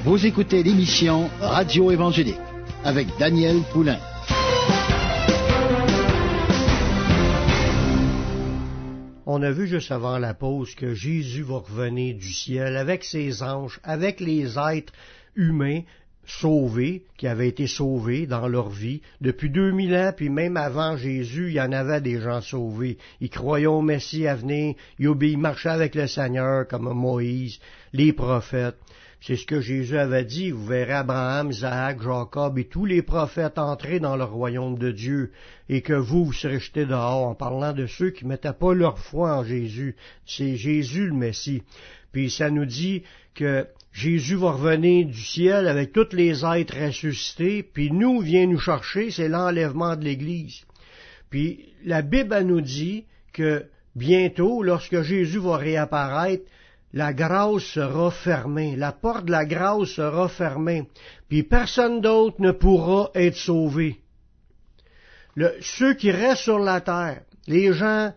Vous 0.05 0.27
écoutez 0.27 0.63
l'émission 0.63 1.31
Radio 1.41 1.91
Évangélique 1.91 2.37
avec 2.85 3.09
Daniel 3.19 3.63
Poulain. 3.73 3.99
On 9.25 9.41
a 9.43 9.51
vu 9.51 9.67
juste 9.67 9.91
avant 9.91 10.19
la 10.19 10.35
pause 10.35 10.75
que 10.75 10.93
Jésus 10.93 11.43
va 11.43 11.59
revenir 11.59 12.17
du 12.17 12.33
ciel 12.33 12.77
avec 12.77 13.03
ses 13.03 13.43
anges, 13.43 13.81
avec 13.83 14.21
les 14.21 14.59
êtres 14.59 14.93
humains 15.37 15.83
sauvés, 16.25 17.03
qui 17.17 17.27
avaient 17.27 17.49
été 17.49 17.67
sauvés 17.67 18.27
dans 18.27 18.49
leur 18.49 18.69
vie. 18.69 19.03
Depuis 19.21 19.51
2000 19.51 19.95
ans, 19.95 20.13
puis 20.17 20.29
même 20.29 20.57
avant 20.57 20.97
Jésus, 20.97 21.49
il 21.49 21.55
y 21.55 21.61
en 21.61 21.73
avait 21.73 22.01
des 22.01 22.21
gens 22.21 22.41
sauvés. 22.41 22.99
Ils 23.21 23.31
croyaient 23.31 23.67
au 23.67 23.83
Messie 23.83 24.27
à 24.27 24.37
venir, 24.37 24.75
ils 24.99 25.39
marchaient 25.39 25.69
avec 25.69 25.95
le 25.95 26.07
Seigneur 26.07 26.67
comme 26.69 26.93
Moïse, 26.93 27.59
les 27.93 28.13
prophètes. 28.13 28.79
C'est 29.21 29.37
ce 29.37 29.47
que 29.47 29.61
Jésus 29.61 29.99
avait 29.99 30.25
dit. 30.25 30.51
Vous 30.51 30.67
verrez 30.67 30.95
Abraham, 30.95 31.53
Isaac, 31.53 32.03
Jacob 32.03 32.59
et 32.59 32.65
tous 32.65 32.87
les 32.87 33.03
prophètes 33.03 33.57
entrer 33.57 34.01
dans 34.01 34.17
le 34.17 34.25
royaume 34.25 34.77
de 34.77 34.91
Dieu 34.91 35.31
et 35.69 35.81
que 35.81 35.93
vous, 35.93 36.25
vous 36.25 36.33
serez 36.33 36.59
jetés 36.59 36.87
dehors 36.87 37.29
en 37.29 37.37
parlant 37.37 37.73
de 37.73 37.87
ceux 37.87 38.11
qui 38.11 38.27
mettaient 38.27 38.53
pas 38.53 38.75
leur 38.75 38.99
foi 38.99 39.37
en 39.37 39.45
Jésus. 39.45 39.95
C'est 40.27 40.57
Jésus 40.57 41.07
le 41.07 41.15
Messie. 41.15 41.63
Puis 42.11 42.31
ça 42.31 42.51
nous 42.51 42.67
dit 42.67 43.05
que 43.37 43.69
Jésus 43.93 44.37
va 44.37 44.53
revenir 44.53 45.07
du 45.07 45.21
ciel 45.21 45.69
avec 45.69 45.93
tous 45.93 46.13
les 46.13 46.45
êtres 46.45 46.79
ressuscités, 46.79 47.63
puis 47.63 47.91
nous 47.91 48.21
vient 48.21 48.47
nous 48.47 48.59
chercher, 48.59 49.11
c'est 49.11 49.29
l'enlèvement 49.29 49.97
de 49.97 50.05
l'Église. 50.05 50.63
Puis 51.29 51.67
la 51.85 52.03
Bible 52.03 52.41
nous 52.41 52.63
dit 52.63 53.05
que 53.33 53.67
bientôt, 53.95 54.63
lorsque 54.63 55.03
Jésus 55.03 55.39
va 55.39 55.57
réapparaître, 55.59 56.45
la 56.95 57.13
grâce 57.13 57.63
sera 57.63 58.11
fermée, 58.11 58.77
la 58.77 58.93
porte 58.93 59.27
de 59.27 59.31
la 59.31 59.45
grâce 59.45 59.89
sera 59.89 60.29
fermée, 60.29 60.89
puis 61.29 61.43
personne 61.43 62.01
d'autre 62.01 62.37
ne 62.41 62.53
pourra 62.53 63.11
être 63.15 63.37
sauvé. 63.37 63.99
ceux 65.61 65.95
qui 65.95 66.11
restent 66.11 66.43
sur 66.43 66.59
la 66.59 66.81
terre, 66.81 67.23
les 67.47 67.73
gens 67.73 68.13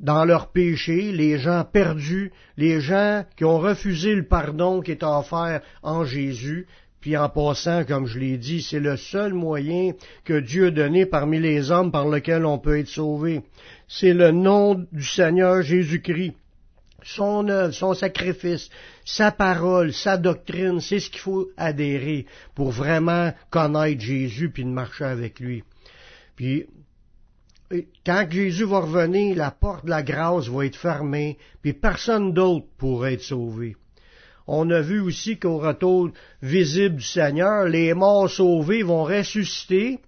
dans 0.00 0.24
leur 0.24 0.52
péché, 0.52 1.12
les 1.12 1.38
gens 1.38 1.64
perdus, 1.64 2.32
les 2.56 2.80
gens 2.80 3.24
qui 3.36 3.44
ont 3.44 3.58
refusé 3.58 4.14
le 4.14 4.26
pardon 4.26 4.80
qui 4.80 4.92
est 4.92 5.02
offert 5.02 5.60
en 5.82 6.04
Jésus, 6.04 6.66
puis 7.00 7.16
en 7.16 7.28
passant, 7.28 7.84
comme 7.84 8.06
je 8.06 8.18
l'ai 8.18 8.38
dit, 8.38 8.62
c'est 8.62 8.80
le 8.80 8.96
seul 8.96 9.32
moyen 9.32 9.92
que 10.24 10.40
Dieu 10.40 10.66
a 10.66 10.70
donné 10.70 11.06
parmi 11.06 11.38
les 11.38 11.70
hommes 11.70 11.92
par 11.92 12.08
lequel 12.08 12.44
on 12.44 12.58
peut 12.58 12.78
être 12.78 12.88
sauvé. 12.88 13.42
C'est 13.86 14.14
le 14.14 14.32
nom 14.32 14.86
du 14.92 15.04
Seigneur 15.04 15.62
Jésus-Christ 15.62 16.34
son 17.02 17.48
œuvre, 17.48 17.72
son 17.72 17.94
sacrifice, 17.94 18.70
sa 19.04 19.30
parole, 19.30 19.92
sa 19.92 20.16
doctrine, 20.16 20.80
c'est 20.80 21.00
ce 21.00 21.10
qu'il 21.10 21.20
faut 21.20 21.48
adhérer 21.56 22.26
pour 22.54 22.70
vraiment 22.70 23.32
connaître 23.50 24.00
Jésus 24.00 24.50
puis 24.50 24.64
de 24.64 24.70
marcher 24.70 25.04
avec 25.04 25.40
lui. 25.40 25.62
Puis 26.36 26.66
quand 28.04 28.26
Jésus 28.30 28.64
va 28.64 28.80
revenir, 28.80 29.36
la 29.36 29.50
porte 29.50 29.84
de 29.84 29.90
la 29.90 30.02
grâce 30.02 30.48
va 30.48 30.64
être 30.64 30.76
fermée, 30.76 31.38
puis 31.60 31.74
personne 31.74 32.32
d'autre 32.32 32.66
pourra 32.78 33.12
être 33.12 33.22
sauvé. 33.22 33.76
On 34.46 34.70
a 34.70 34.80
vu 34.80 35.00
aussi 35.00 35.38
qu'au 35.38 35.58
retour 35.58 36.10
visible 36.40 36.96
du 36.96 37.04
Seigneur, 37.04 37.64
les 37.64 37.92
morts 37.92 38.30
sauvés 38.30 38.82
vont 38.82 39.04
ressusciter 39.04 39.98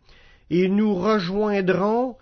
et 0.48 0.68
nous 0.68 0.94
rejoindront 0.94 2.16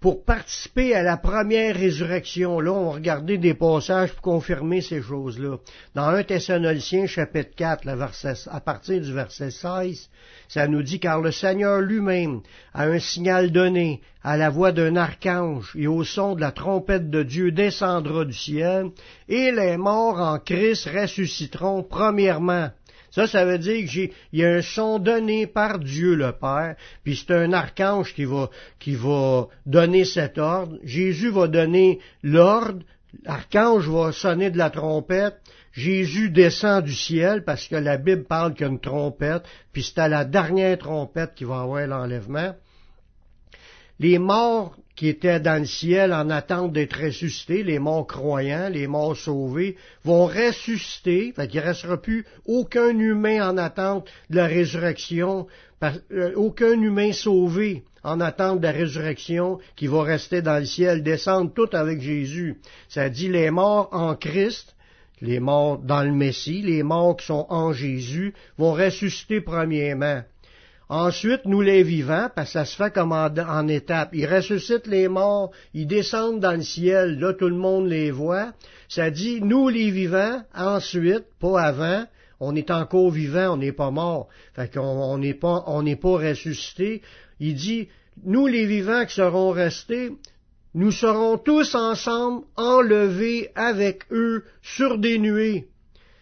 pour 0.00 0.24
participer 0.24 0.94
à 0.94 1.02
la 1.02 1.16
première 1.16 1.74
résurrection. 1.74 2.60
Là, 2.60 2.72
on 2.72 2.90
va 2.90 2.96
regarder 2.96 3.38
des 3.38 3.54
passages 3.54 4.12
pour 4.12 4.22
confirmer 4.22 4.80
ces 4.80 5.02
choses-là. 5.02 5.56
Dans 5.94 6.08
1 6.08 6.22
Thessaloniciens 6.24 7.06
chapitre 7.06 7.54
4, 7.56 7.88
à 8.48 8.60
partir 8.60 9.00
du 9.00 9.12
verset 9.12 9.50
16, 9.50 10.08
ça 10.48 10.68
nous 10.68 10.82
dit, 10.82 11.00
car 11.00 11.20
le 11.20 11.32
Seigneur 11.32 11.80
lui-même 11.80 12.40
a 12.74 12.84
un 12.84 12.98
signal 12.98 13.50
donné 13.50 14.00
à 14.22 14.36
la 14.36 14.50
voix 14.50 14.72
d'un 14.72 14.96
archange 14.96 15.72
et 15.76 15.86
au 15.86 16.04
son 16.04 16.34
de 16.34 16.40
la 16.40 16.52
trompette 16.52 17.10
de 17.10 17.22
Dieu 17.22 17.52
descendra 17.52 18.24
du 18.24 18.32
ciel, 18.32 18.90
et 19.28 19.50
les 19.50 19.76
morts 19.76 20.20
en 20.20 20.38
Christ 20.38 20.88
ressusciteront 20.88 21.82
premièrement. 21.82 22.70
Ça, 23.16 23.26
ça 23.26 23.46
veut 23.46 23.56
dire 23.56 23.88
qu'il 23.88 24.10
y 24.34 24.44
a 24.44 24.56
un 24.56 24.60
son 24.60 24.98
donné 24.98 25.46
par 25.46 25.78
Dieu 25.78 26.14
le 26.14 26.32
Père, 26.32 26.76
puis 27.02 27.16
c'est 27.16 27.32
un 27.32 27.54
archange 27.54 28.12
qui 28.12 28.26
va, 28.26 28.50
qui 28.78 28.94
va 28.94 29.46
donner 29.64 30.04
cet 30.04 30.36
ordre. 30.36 30.76
Jésus 30.84 31.30
va 31.30 31.48
donner 31.48 31.98
l'ordre, 32.22 32.84
l'archange 33.24 33.88
va 33.88 34.12
sonner 34.12 34.50
de 34.50 34.58
la 34.58 34.68
trompette, 34.68 35.36
Jésus 35.72 36.28
descend 36.28 36.84
du 36.84 36.92
ciel 36.92 37.42
parce 37.42 37.66
que 37.66 37.76
la 37.76 37.96
Bible 37.96 38.24
parle 38.24 38.52
qu'il 38.52 38.78
trompette, 38.80 39.44
puis 39.72 39.82
c'est 39.82 39.98
à 39.98 40.08
la 40.08 40.26
dernière 40.26 40.76
trompette 40.76 41.34
qu'il 41.34 41.46
va 41.46 41.62
avoir 41.62 41.86
l'enlèvement. 41.86 42.54
Les 43.98 44.18
morts 44.18 44.76
qui 44.96 45.08
étaient 45.08 45.40
dans 45.40 45.60
le 45.60 45.66
ciel 45.66 46.12
en 46.12 46.30
attente 46.30 46.72
d'être 46.72 46.98
ressuscités, 46.98 47.62
les 47.62 47.78
morts 47.78 48.06
croyants, 48.06 48.70
les 48.70 48.86
morts 48.86 49.16
sauvés, 49.16 49.76
vont 50.04 50.26
ressusciter, 50.26 51.32
fait 51.36 51.46
qu'il 51.48 51.60
ne 51.60 51.66
restera 51.66 52.00
plus 52.00 52.24
aucun 52.46 52.98
humain 52.98 53.50
en 53.50 53.58
attente 53.58 54.08
de 54.30 54.36
la 54.36 54.46
résurrection, 54.46 55.46
euh, 55.84 56.32
aucun 56.34 56.80
humain 56.80 57.12
sauvé 57.12 57.84
en 58.02 58.20
attente 58.20 58.60
de 58.60 58.64
la 58.64 58.72
résurrection 58.72 59.58
qui 59.76 59.86
va 59.86 60.02
rester 60.02 60.40
dans 60.40 60.58
le 60.58 60.64
ciel, 60.64 61.02
descendre 61.02 61.52
tout 61.52 61.68
avec 61.72 62.00
Jésus. 62.00 62.56
Ça 62.88 63.10
dit 63.10 63.28
les 63.28 63.50
morts 63.50 63.90
en 63.92 64.14
Christ, 64.14 64.74
les 65.20 65.40
morts 65.40 65.78
dans 65.78 66.02
le 66.02 66.12
Messie, 66.12 66.62
les 66.62 66.82
morts 66.82 67.16
qui 67.16 67.26
sont 67.26 67.46
en 67.50 67.72
Jésus, 67.72 68.32
vont 68.56 68.72
ressusciter 68.72 69.40
premièrement. 69.40 70.22
Ensuite, 70.88 71.46
nous 71.46 71.62
les 71.62 71.82
vivants, 71.82 72.28
parce 72.34 72.48
que 72.48 72.52
ça 72.60 72.64
se 72.64 72.76
fait 72.76 72.94
comme 72.94 73.10
en, 73.10 73.26
en 73.26 73.66
étapes. 73.66 74.10
Ils 74.12 74.26
ressuscitent 74.26 74.86
les 74.86 75.08
morts, 75.08 75.50
ils 75.74 75.86
descendent 75.86 76.38
dans 76.38 76.52
le 76.52 76.62
ciel, 76.62 77.18
là 77.18 77.32
tout 77.34 77.48
le 77.48 77.56
monde 77.56 77.88
les 77.88 78.12
voit. 78.12 78.52
Ça 78.88 79.10
dit, 79.10 79.40
nous 79.40 79.68
les 79.68 79.90
vivants, 79.90 80.42
ensuite, 80.54 81.24
pas 81.40 81.60
avant, 81.60 82.04
on 82.38 82.54
est 82.54 82.70
encore 82.70 83.10
vivants, 83.10 83.54
on 83.54 83.56
n'est 83.56 83.72
pas 83.72 83.90
morts. 83.90 84.28
Fait 84.54 84.72
qu'on 84.72 85.18
n'est 85.18 85.34
pas, 85.34 85.64
on 85.66 85.82
n'est 85.82 85.96
pas 85.96 86.18
ressuscités. 86.18 87.02
Il 87.40 87.54
dit, 87.54 87.88
nous 88.24 88.46
les 88.46 88.66
vivants 88.66 89.04
qui 89.06 89.14
serons 89.14 89.50
restés, 89.50 90.12
nous 90.74 90.92
serons 90.92 91.38
tous 91.38 91.74
ensemble 91.74 92.44
enlevés 92.56 93.50
avec 93.56 94.04
eux 94.12 94.44
sur 94.62 94.98
des 94.98 95.18
nuées. 95.18 95.66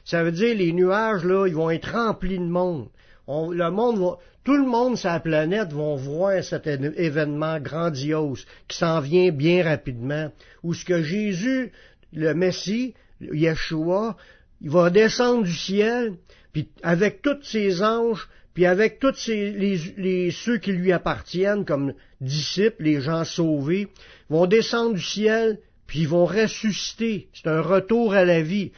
Ça 0.05 0.23
veut 0.23 0.33
dire 0.33 0.57
les 0.57 0.73
nuages 0.73 1.25
là, 1.25 1.47
ils 1.47 1.55
vont 1.55 1.71
être 1.71 1.93
remplis 1.93 2.38
de 2.38 2.45
monde. 2.45 2.88
Le 3.27 3.71
monde 3.71 4.17
tout 4.45 4.57
le 4.57 4.67
monde 4.67 4.99
sur 4.99 5.09
la 5.09 5.21
planète 5.21 5.73
va 5.73 5.97
voir 5.97 6.45
cet 6.45 6.67
événement 6.67 7.59
grandiose 7.61 8.47
qui 8.69 8.77
s'en 8.77 9.01
vient 9.01 9.33
bien 9.33 9.65
rapidement, 9.65 10.31
où 10.63 10.75
ce 10.75 10.85
que 10.85 11.03
Jésus, 11.03 11.73
le 12.13 12.35
Messie, 12.35 12.95
Yeshua, 13.23 14.17
il 14.61 14.69
va 14.71 14.91
descendre 14.91 15.45
du 15.45 15.55
ciel, 15.55 16.13
puis 16.53 16.69
avec 16.83 17.23
tous 17.23 17.43
ses 17.43 17.83
anges, 17.83 18.29
puis 18.53 18.67
avec 18.67 19.01
tous 19.01 19.29
les, 19.29 20.31
ceux 20.31 20.59
qui 20.59 20.73
lui 20.73 20.93
appartiennent 20.93 21.65
comme 21.65 21.95
disciples, 22.21 22.83
les 22.83 23.01
gens 23.01 23.25
sauvés, 23.25 23.89
vont 24.29 24.47
descendre 24.47 24.95
du 24.95 25.03
ciel, 25.03 25.59
puis 25.87 26.01
ils 26.01 26.09
vont 26.09 26.27
ressusciter. 26.27 27.29
C'est 27.33 27.49
un 27.49 27.63
retour 27.63 28.13
à 28.15 28.27
la 28.27 28.43
vie, 28.43 28.73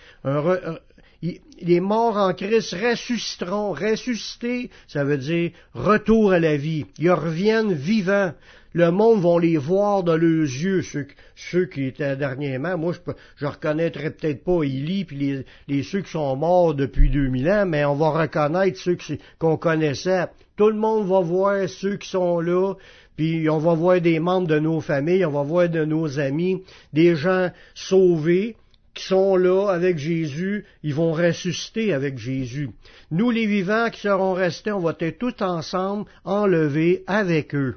les 1.60 1.80
morts 1.80 2.16
en 2.16 2.34
Christ 2.34 2.74
ressusciteront. 2.74 3.72
Ressusciter, 3.72 4.70
ça 4.88 5.04
veut 5.04 5.18
dire 5.18 5.50
retour 5.74 6.32
à 6.32 6.38
la 6.38 6.56
vie. 6.56 6.86
Ils 6.98 7.10
reviennent 7.10 7.72
vivants. 7.72 8.32
Le 8.72 8.90
monde 8.90 9.22
va 9.22 9.40
les 9.40 9.56
voir 9.56 10.02
dans 10.02 10.18
leurs 10.18 10.42
yeux, 10.42 10.82
ceux, 10.82 11.64
qui 11.64 11.84
étaient 11.84 12.14
dernièrement. 12.14 12.76
Moi, 12.76 12.92
je, 12.92 13.12
je 13.36 13.46
reconnaîtrais 13.46 14.10
peut-être 14.10 14.44
pas 14.44 14.64
Élie 14.64 15.06
puis 15.06 15.44
les, 15.66 15.82
ceux 15.82 16.02
qui 16.02 16.10
sont 16.10 16.36
morts 16.36 16.74
depuis 16.74 17.08
2000 17.08 17.50
ans, 17.50 17.64
mais 17.64 17.86
on 17.86 17.94
va 17.94 18.10
reconnaître 18.10 18.78
ceux 18.78 18.98
qu'on 19.38 19.56
connaissait. 19.56 20.26
Tout 20.56 20.68
le 20.68 20.76
monde 20.76 21.08
va 21.08 21.20
voir 21.20 21.66
ceux 21.70 21.96
qui 21.96 22.08
sont 22.08 22.38
là, 22.40 22.74
puis 23.16 23.48
on 23.48 23.58
va 23.58 23.72
voir 23.72 24.00
des 24.02 24.20
membres 24.20 24.46
de 24.46 24.58
nos 24.58 24.82
familles, 24.82 25.24
on 25.24 25.32
va 25.32 25.42
voir 25.42 25.70
de 25.70 25.86
nos 25.86 26.18
amis, 26.18 26.62
des 26.92 27.16
gens 27.16 27.50
sauvés, 27.74 28.56
qui 28.96 29.04
sont 29.04 29.36
là 29.36 29.68
avec 29.68 29.98
Jésus, 29.98 30.64
ils 30.82 30.94
vont 30.94 31.12
ressusciter 31.12 31.92
avec 31.92 32.18
Jésus. 32.18 32.70
Nous, 33.10 33.30
les 33.30 33.46
vivants 33.46 33.90
qui 33.90 34.00
seront 34.00 34.32
restés, 34.32 34.72
on 34.72 34.80
va 34.80 34.96
être 34.98 35.18
tous 35.18 35.42
ensemble 35.42 36.10
enlevés 36.24 37.04
avec 37.06 37.54
eux, 37.54 37.76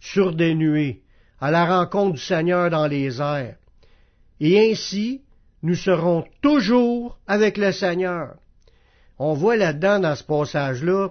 sur 0.00 0.34
des 0.34 0.54
nuées, 0.54 1.00
à 1.40 1.50
la 1.50 1.64
rencontre 1.64 2.14
du 2.16 2.20
Seigneur 2.20 2.70
dans 2.70 2.88
les 2.88 3.20
airs. 3.20 3.56
Et 4.40 4.70
ainsi, 4.70 5.22
nous 5.62 5.76
serons 5.76 6.24
toujours 6.42 7.18
avec 7.28 7.56
le 7.56 7.70
Seigneur. 7.70 8.34
on 9.18 9.34
voit 9.34 9.56
là-dedans, 9.56 10.00
dans 10.00 10.16
ce 10.16 10.24
passage-là, 10.24 11.10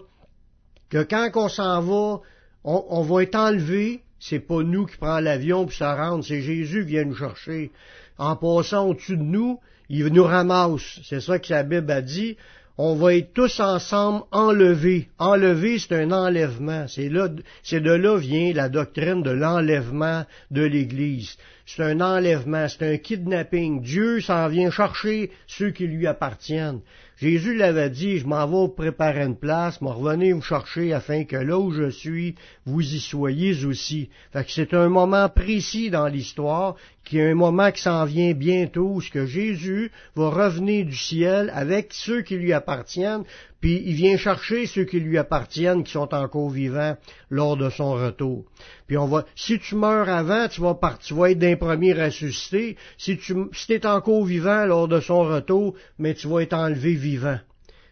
que 0.89 1.03
quand 1.03 1.29
on 1.35 1.47
s'en 1.47 1.81
va, 1.81 2.19
on, 2.65 3.01
va 3.01 3.23
être 3.23 3.35
enlevé, 3.35 4.03
c'est 4.19 4.41
pas 4.41 4.61
nous 4.61 4.85
qui 4.85 4.97
prenons 4.97 5.19
l'avion 5.19 5.65
puis 5.65 5.77
ça 5.77 5.95
rentre, 5.95 6.27
c'est 6.27 6.41
Jésus 6.41 6.81
qui 6.81 6.91
vient 6.91 7.05
nous 7.05 7.15
chercher. 7.15 7.71
En 8.21 8.35
passant 8.35 8.87
au-dessus 8.87 9.17
de 9.17 9.23
nous, 9.23 9.59
il 9.89 10.05
nous 10.13 10.23
ramasse. 10.23 10.99
C'est 11.03 11.21
ça 11.21 11.39
que 11.39 11.51
la 11.51 11.63
Bible 11.63 11.91
a 11.91 12.03
dit 12.03 12.37
on 12.77 12.95
va 12.95 13.15
être 13.15 13.33
tous 13.33 13.59
ensemble 13.59 14.23
enlevés. 14.31 15.09
Enlever, 15.19 15.79
c'est 15.79 15.95
un 15.95 16.11
enlèvement. 16.11 16.85
C'est 16.87 17.09
de 17.09 17.91
là 17.91 18.17
vient 18.17 18.53
la 18.53 18.69
doctrine 18.69 19.23
de 19.23 19.31
l'enlèvement 19.31 20.25
de 20.51 20.61
l'Église. 20.61 21.35
C'est 21.65 21.83
un 21.83 22.01
enlèvement, 22.01 22.67
c'est 22.67 22.93
un 22.93 22.97
kidnapping. 22.97 23.81
Dieu 23.81 24.19
s'en 24.21 24.47
vient 24.47 24.71
chercher 24.71 25.31
ceux 25.47 25.71
qui 25.71 25.87
lui 25.87 26.07
appartiennent. 26.07 26.81
Jésus 27.17 27.55
l'avait 27.55 27.91
dit, 27.91 28.17
je 28.17 28.25
m'en 28.25 28.47
vais 28.47 28.73
préparer 28.73 29.25
une 29.25 29.37
place, 29.37 29.79
mais 29.79 29.91
revenez 29.91 30.33
vous 30.33 30.41
chercher 30.41 30.91
afin 30.91 31.23
que 31.23 31.35
là 31.35 31.59
où 31.59 31.71
je 31.71 31.91
suis, 31.91 32.33
vous 32.65 32.81
y 32.81 32.99
soyez 32.99 33.63
aussi. 33.63 34.09
Fait 34.33 34.45
c'est 34.47 34.73
un 34.73 34.89
moment 34.89 35.29
précis 35.29 35.91
dans 35.91 36.07
l'histoire, 36.07 36.75
qui 37.03 37.19
est 37.19 37.31
un 37.31 37.35
moment 37.35 37.71
qui 37.71 37.81
s'en 37.81 38.05
vient 38.05 38.33
bientôt, 38.33 38.91
où 38.93 39.01
ce 39.01 39.09
que 39.09 39.25
Jésus 39.25 39.91
va 40.15 40.29
revenir 40.29 40.85
du 40.85 40.95
ciel 40.95 41.51
avec 41.53 41.93
ceux 41.93 42.21
qui 42.21 42.35
lui 42.35 42.53
appartiennent, 42.53 43.23
puis 43.59 43.81
il 43.85 43.93
vient 43.93 44.17
chercher 44.17 44.65
ceux 44.65 44.85
qui 44.85 44.99
lui 44.99 45.17
appartiennent, 45.17 45.83
qui 45.83 45.91
sont 45.91 46.13
encore 46.13 46.49
vivants 46.49 46.97
lors 47.29 47.57
de 47.57 47.69
son 47.69 47.93
retour. 47.93 48.45
Puis 48.87 48.97
on 48.97 49.07
va, 49.07 49.25
si 49.35 49.59
tu 49.59 49.75
meurs 49.75 50.09
avant, 50.09 50.47
tu 50.47 50.61
vas 50.61 50.73
partir, 50.73 51.07
tu 51.07 51.13
vas 51.13 51.31
être 51.31 51.39
d'un 51.39 51.55
premier 51.55 51.93
ressuscité. 51.93 52.75
Si 52.97 53.17
tu 53.17 53.35
si 53.53 53.73
es 53.73 53.85
encore 53.85 54.25
vivant 54.25 54.65
lors 54.65 54.87
de 54.87 54.99
son 54.99 55.21
retour, 55.21 55.75
mais 55.99 56.13
tu 56.13 56.27
vas 56.27 56.41
être 56.41 56.53
enlevé 56.53 56.93
vivant. 56.93 57.39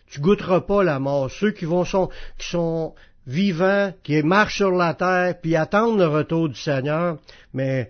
Tu 0.10 0.22
goûteras 0.22 0.62
pas 0.62 0.84
la 0.84 1.00
mort. 1.00 1.30
Ceux 1.30 1.52
qui 1.52 1.66
vont 1.66 1.86
sont, 1.86 2.10
qui 2.40 2.50
sont 2.50 2.96
vivants, 3.28 3.94
qui 4.04 4.24
marchent 4.24 4.58
sur 4.58 4.72
la 4.72 4.96
terre, 4.96 5.36
puis 5.40 5.56
attendent 5.56 6.00
le 6.00 6.08
retour 6.08 6.50
du 6.50 6.60
Seigneur, 6.60 7.18
mais 7.54 7.90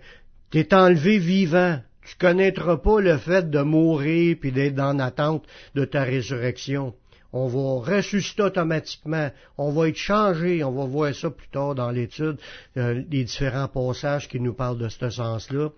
tu 0.50 0.58
es 0.58 0.74
enlevé 0.74 1.18
vivant. 1.18 1.80
Tu 2.04 2.16
connaîtras 2.16 2.78
pas 2.78 3.00
le 3.00 3.18
fait 3.18 3.50
de 3.50 3.60
mourir 3.60 4.36
puis 4.40 4.52
d'être 4.52 4.80
en 4.80 4.98
attente 4.98 5.44
de 5.74 5.84
ta 5.84 6.02
résurrection 6.02 6.94
on 7.32 7.46
va 7.46 7.96
ressusciter 7.96 8.42
automatiquement, 8.42 9.30
on 9.56 9.70
va 9.70 9.88
être 9.88 9.96
changé, 9.96 10.64
on 10.64 10.72
va 10.72 10.84
voir 10.84 11.14
ça 11.14 11.30
plus 11.30 11.48
tard 11.48 11.74
dans 11.74 11.90
l'étude, 11.90 12.38
euh, 12.76 13.02
les 13.10 13.24
différents 13.24 13.68
passages 13.68 14.28
qui 14.28 14.40
nous 14.40 14.52
parlent 14.52 14.78
de 14.78 14.88
ce 14.88 15.10
sens-là. 15.10 15.68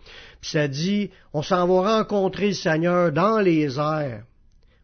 Puis 0.41 0.51
ça 0.51 0.69
dit, 0.69 1.11
on 1.33 1.43
s'en 1.43 1.67
va 1.67 1.99
rencontrer 1.99 2.49
le 2.49 2.55
Seigneur 2.55 3.13
dans 3.13 3.39
les 3.41 3.79
airs. 3.79 4.25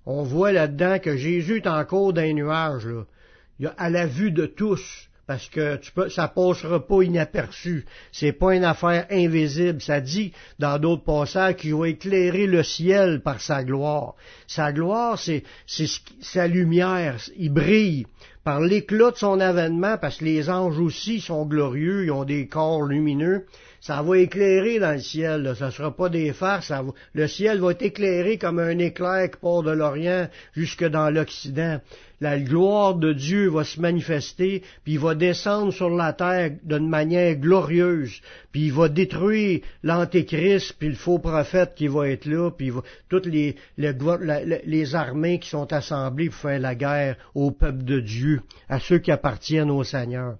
On 0.05 0.22
voit 0.22 0.53
là-dedans 0.53 0.98
que 0.98 1.16
Jésus 1.16 1.59
est 1.59 1.66
encore 1.66 2.12
dans 2.12 2.22
les 2.22 2.35
nuages, 2.35 2.87
là, 2.87 3.74
à 3.77 3.90
la 3.90 4.07
vue 4.07 4.31
de 4.31 4.46
tous 4.46 5.08
parce 5.28 5.50
que 5.50 5.76
tu 5.76 5.92
peux, 5.92 6.08
ça 6.08 6.26
passera 6.26 6.80
pas 6.84 7.02
inaperçu. 7.02 7.84
C'est 8.12 8.32
pas 8.32 8.56
une 8.56 8.64
affaire 8.64 9.06
invisible. 9.10 9.82
Ça 9.82 10.00
dit 10.00 10.32
dans 10.58 10.78
d'autres 10.78 11.04
passages 11.04 11.56
qu'il 11.56 11.74
va 11.74 11.90
éclairer 11.90 12.46
le 12.46 12.62
ciel 12.62 13.20
par 13.20 13.38
sa 13.38 13.62
gloire. 13.62 14.14
Sa 14.46 14.72
gloire, 14.72 15.18
c'est, 15.18 15.44
c'est 15.66 15.86
sa 16.22 16.46
lumière. 16.46 17.20
Il 17.36 17.52
brille 17.52 18.06
par 18.42 18.62
l'éclat 18.62 19.10
de 19.10 19.18
son 19.18 19.38
avènement, 19.40 19.98
parce 19.98 20.16
que 20.16 20.24
les 20.24 20.48
anges 20.48 20.78
aussi 20.78 21.20
sont 21.20 21.44
glorieux, 21.44 22.06
ils 22.06 22.10
ont 22.10 22.24
des 22.24 22.48
corps 22.48 22.82
lumineux. 22.82 23.44
Ça 23.80 24.02
va 24.02 24.18
éclairer 24.18 24.78
dans 24.78 24.92
le 24.92 25.00
ciel, 25.00 25.42
là. 25.42 25.54
ça 25.54 25.66
ne 25.66 25.70
sera 25.70 25.94
pas 25.94 26.08
des 26.08 26.32
farces. 26.32 26.72
le 27.12 27.28
ciel 27.28 27.60
va 27.60 27.72
être 27.72 27.82
éclairé 27.82 28.38
comme 28.38 28.58
un 28.58 28.78
éclair 28.78 29.30
qui 29.30 29.38
part 29.40 29.62
de 29.62 29.70
l'Orient 29.70 30.28
jusque 30.54 30.84
dans 30.84 31.10
l'Occident 31.10 31.80
la 32.20 32.38
gloire 32.38 32.94
de 32.94 33.12
Dieu 33.12 33.48
va 33.48 33.64
se 33.64 33.80
manifester, 33.80 34.62
puis 34.82 34.94
il 34.94 34.98
va 34.98 35.14
descendre 35.14 35.72
sur 35.72 35.90
la 35.90 36.12
terre 36.12 36.52
d'une 36.64 36.88
manière 36.88 37.36
glorieuse, 37.36 38.20
puis 38.50 38.66
il 38.66 38.72
va 38.72 38.88
détruire 38.88 39.60
l'antéchrist, 39.82 40.74
puis 40.78 40.88
le 40.88 40.94
faux 40.94 41.18
prophète 41.18 41.74
qui 41.76 41.86
va 41.86 42.08
être 42.08 42.26
là, 42.26 42.50
puis 42.50 42.72
toutes 43.08 43.26
les, 43.26 43.56
les, 43.76 44.94
armées 44.94 45.38
qui 45.38 45.48
sont 45.48 45.72
assemblées 45.72 46.30
pour 46.30 46.40
faire 46.40 46.60
la 46.60 46.74
guerre 46.74 47.16
au 47.34 47.50
peuple 47.50 47.84
de 47.84 48.00
Dieu, 48.00 48.42
à 48.68 48.80
ceux 48.80 48.98
qui 48.98 49.12
appartiennent 49.12 49.70
au 49.70 49.84
Seigneur. 49.84 50.36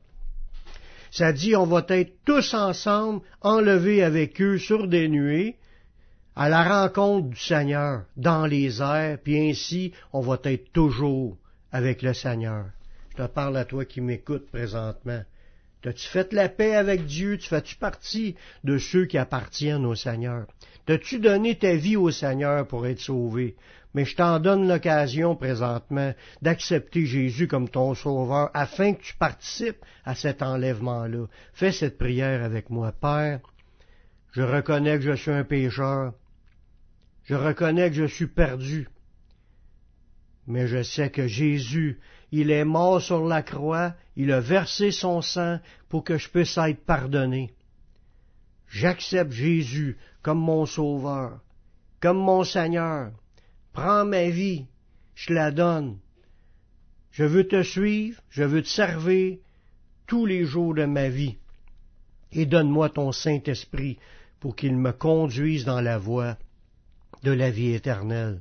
Ça 1.11 1.33
dit, 1.33 1.57
on 1.57 1.67
va 1.67 1.85
être 1.89 2.13
tous 2.25 2.55
ensemble, 2.55 3.23
enlevés 3.41 4.03
avec 4.03 4.41
eux 4.41 4.59
sur 4.59 4.89
des 4.89 5.09
nuées, 5.09 5.57
à 6.37 6.49
la 6.49 6.63
rencontre 6.63 7.31
du 7.31 7.41
Seigneur 7.41 8.05
dans 8.17 8.47
les 8.47 8.81
airs, 8.81 9.19
puis 9.23 9.51
ainsi 9.51 9.93
on 10.13 10.21
va 10.21 10.39
être 10.45 10.73
toujours 10.73 11.37
avec 11.73 12.03
le 12.03 12.15
Seigneur. 12.15 12.67
Je 13.11 13.17
te 13.17 13.27
parle 13.27 13.57
à 13.57 13.65
toi 13.65 13.85
qui 13.85 14.01
m'écoutes 14.01 14.49
présentement. 14.51 15.23
T'as-tu 15.83 16.09
fait 16.09 16.33
la 16.33 16.49
paix 16.49 16.75
avec 16.75 17.07
Dieu? 17.07 17.39
Tu 17.39 17.49
fais-tu 17.49 17.77
partie 17.77 18.35
de 18.65 18.79
ceux 18.79 19.07
qui 19.07 19.19
appartiennent 19.19 19.87
au 19.87 19.95
Seigneur? 19.95 20.47
T'as-tu 20.87 21.19
donné 21.19 21.57
ta 21.57 21.75
vie 21.75 21.97
au 21.97 22.11
Seigneur 22.11 22.67
pour 22.67 22.87
être 22.87 23.01
sauvé? 23.01 23.57
Mais 23.95 24.05
je 24.05 24.17
t'en 24.17 24.39
donne 24.39 24.69
l'occasion 24.69 25.35
présentement 25.35 26.13
d'accepter 26.43 27.07
Jésus 27.07 27.49
comme 27.49 27.69
ton 27.69 27.95
sauveur 27.95 28.51
afin 28.55 28.95
que 28.95 29.03
tu 29.03 29.15
participes 29.15 29.85
à 30.05 30.15
cet 30.15 30.43
enlèvement-là. 30.43 31.27
Fais 31.53 31.73
cette 31.73 31.99
prière 31.99 32.45
avec 32.45 32.71
moi. 32.71 32.93
Père, 32.93 33.41
je 34.33 34.43
reconnais 34.43 34.99
que 34.99 35.05
je 35.05 35.17
suis 35.17 35.31
un 35.31 35.45
pécheur. 35.45 36.13
Je 37.25 37.35
reconnais 37.35 37.89
que 37.91 37.97
je 37.97 38.07
suis 38.07 38.27
perdu 38.27 38.89
mais 40.49 40.67
je 40.67 40.83
sais 40.83 41.11
que 41.11 41.29
Jésus, 41.29 42.01
il 42.33 42.51
est 42.51 42.65
mort 42.65 43.03
sur 43.03 43.25
la 43.25 43.43
croix, 43.43 43.95
il 44.17 44.33
a 44.33 44.41
versé 44.41 44.91
son 44.91 45.21
sang 45.21 45.61
pour 45.91 46.03
que 46.05 46.17
je 46.17 46.29
puisse 46.31 46.57
être 46.57 46.85
pardonné. 46.85 47.53
J'accepte 48.67 49.31
Jésus 49.31 49.99
comme 50.23 50.39
mon 50.39 50.65
sauveur, 50.65 51.41
comme 52.01 52.17
mon 52.17 52.45
Seigneur. 52.45 53.13
Prends 53.81 54.05
ma 54.05 54.29
vie, 54.29 54.67
je 55.15 55.33
la 55.33 55.53
donne. 55.53 55.99
Je 57.13 57.23
veux 57.23 57.47
te 57.47 57.63
suivre, 57.63 58.21
je 58.29 58.43
veux 58.43 58.63
te 58.63 58.67
servir 58.67 59.39
tous 60.09 60.27
les 60.27 60.45
jours 60.45 60.75
de 60.75 60.85
ma 60.85 61.09
vie. 61.09 61.37
Et 62.33 62.45
donne-moi 62.45 62.89
ton 62.89 63.13
Saint-Esprit 63.13 63.97
pour 64.41 64.57
qu'il 64.57 64.77
me 64.77 64.91
conduise 64.91 65.65
dans 65.65 65.81
la 65.81 65.97
voie 65.97 66.37
de 67.23 67.31
la 67.31 67.53
vie 67.53 67.73
éternelle. 67.73 68.41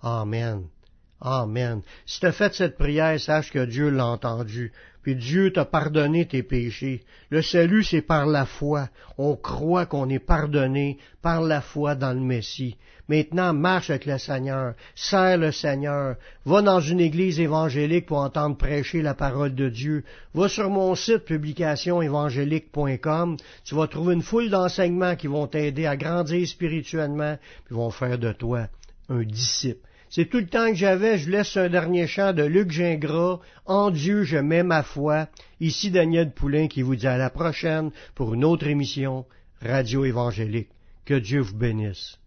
Amen. 0.00 0.68
Amen. 1.20 1.82
Si 2.06 2.20
tu 2.20 2.26
as 2.26 2.32
fait 2.32 2.54
cette 2.54 2.78
prière, 2.78 3.18
sache 3.18 3.50
que 3.50 3.64
Dieu 3.64 3.88
l'a 3.88 4.06
entendu. 4.06 4.72
Puis 5.02 5.16
Dieu 5.16 5.52
t'a 5.52 5.64
pardonné 5.64 6.26
tes 6.26 6.42
péchés. 6.42 7.02
Le 7.30 7.42
salut, 7.42 7.84
c'est 7.84 8.02
par 8.02 8.26
la 8.26 8.46
foi. 8.46 8.88
On 9.16 9.36
croit 9.36 9.86
qu'on 9.86 10.08
est 10.08 10.18
pardonné 10.18 10.98
par 11.22 11.40
la 11.40 11.60
foi 11.60 11.94
dans 11.94 12.12
le 12.12 12.18
Messie. 12.20 12.76
Maintenant, 13.08 13.54
marche 13.54 13.88
avec 13.88 14.04
le 14.04 14.18
Seigneur, 14.18 14.74
sers 14.94 15.38
le 15.38 15.50
Seigneur, 15.50 16.16
va 16.44 16.60
dans 16.60 16.80
une 16.80 17.00
église 17.00 17.40
évangélique 17.40 18.04
pour 18.04 18.18
entendre 18.18 18.58
prêcher 18.58 19.00
la 19.00 19.14
parole 19.14 19.54
de 19.54 19.70
Dieu, 19.70 20.04
va 20.34 20.46
sur 20.48 20.68
mon 20.68 20.94
site 20.94 21.24
publicationévangélique.com, 21.24 23.38
tu 23.64 23.74
vas 23.74 23.86
trouver 23.86 24.12
une 24.12 24.20
foule 24.20 24.50
d'enseignements 24.50 25.16
qui 25.16 25.26
vont 25.26 25.46
t'aider 25.46 25.86
à 25.86 25.96
grandir 25.96 26.46
spirituellement, 26.46 27.38
puis 27.64 27.74
vont 27.74 27.90
faire 27.90 28.18
de 28.18 28.32
toi 28.32 28.66
un 29.08 29.22
disciple. 29.22 29.87
C'est 30.10 30.26
tout 30.26 30.38
le 30.38 30.46
temps 30.46 30.68
que 30.68 30.74
j'avais. 30.74 31.18
Je 31.18 31.30
laisse 31.30 31.56
un 31.56 31.68
dernier 31.68 32.06
chant 32.06 32.32
de 32.32 32.42
Luc 32.42 32.70
Gingras. 32.70 33.40
En 33.66 33.90
Dieu, 33.90 34.24
je 34.24 34.38
mets 34.38 34.62
ma 34.62 34.82
foi. 34.82 35.28
Ici 35.60 35.90
Daniel 35.90 36.32
Poulain 36.32 36.68
qui 36.68 36.82
vous 36.82 36.96
dit 36.96 37.06
à 37.06 37.18
la 37.18 37.30
prochaine 37.30 37.90
pour 38.14 38.34
une 38.34 38.44
autre 38.44 38.66
émission 38.66 39.26
Radio 39.60 40.04
Évangélique. 40.04 40.70
Que 41.04 41.14
Dieu 41.14 41.40
vous 41.40 41.56
bénisse. 41.56 42.18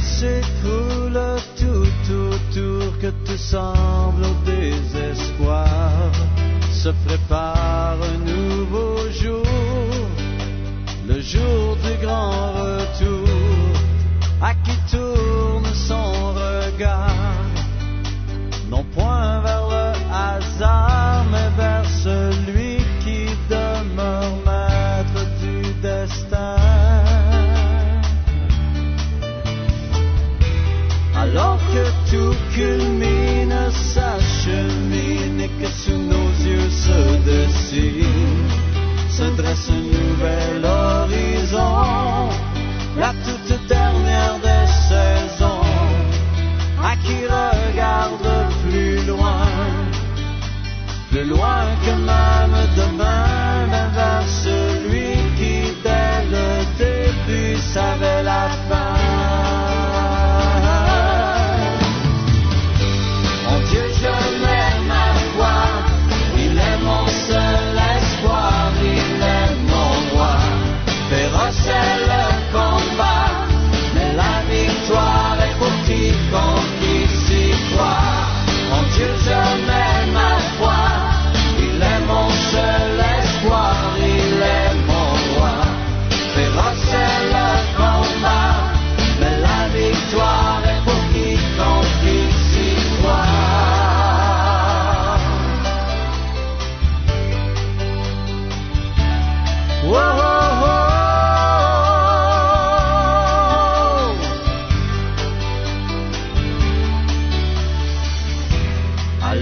S'écroule 0.00 1.20
tout 1.56 2.12
autour, 2.12 2.98
que 3.00 3.10
tout 3.26 3.36
semble 3.36 4.24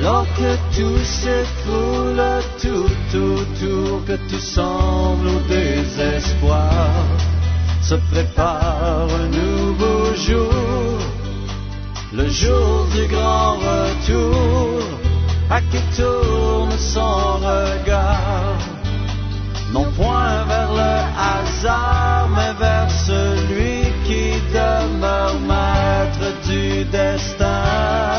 alors 0.03 0.27
que 0.35 0.57
tout 0.75 0.99
s'écroule 1.05 2.21
tout 2.61 3.17
autour, 3.17 4.05
que 4.05 4.17
tout 4.29 4.41
semble 4.41 5.29
au 5.29 5.41
désespoir, 5.49 6.71
se 7.81 7.95
prépare 8.11 9.07
un 9.23 9.29
nouveau 9.29 10.13
jour, 10.17 10.99
le 12.13 12.29
jour 12.29 12.87
du 12.97 13.07
grand 13.07 13.53
retour, 13.69 14.81
à 15.49 15.61
qui 15.61 15.79
tourne 15.97 16.77
son 16.79 17.37
regard, 17.37 18.59
non 19.73 19.87
point 19.97 20.45
vers 20.49 20.73
le 20.73 20.95
hasard, 21.31 22.29
mais 22.35 22.53
vers 22.59 22.91
celui 22.91 23.85
qui 24.05 24.33
demeure 24.53 25.39
maître 25.47 26.27
du 26.49 26.85
destin. 26.87 28.12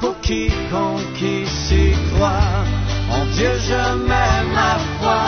pour 0.00 0.18
quiconque 0.20 1.12
qui 1.16 1.46
s'y 1.46 1.92
croit. 2.14 2.64
En 3.10 3.24
Dieu 3.36 3.52
je 3.68 3.82
mets 4.08 4.42
ma 4.54 4.76
foi, 4.98 5.22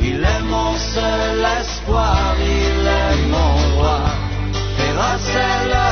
il 0.00 0.22
est 0.22 0.42
mon 0.48 0.74
seul 0.76 1.44
espoir, 1.60 2.34
il 2.38 2.86
est 2.86 3.28
mon 3.28 3.54
roi. 3.76 4.00
Féroce 4.76 5.91